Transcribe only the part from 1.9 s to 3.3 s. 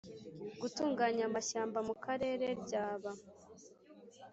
Karere ryaba